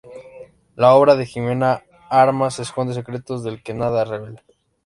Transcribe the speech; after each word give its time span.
La 0.75 0.95
obra 0.95 1.13
de 1.15 1.27
Ximena 1.27 1.83
Armas 2.09 2.57
esconde 2.57 2.95
secretos, 2.95 3.43
del 3.43 3.61
que 3.61 3.75
nada 3.75 4.03
revela. 4.03 4.41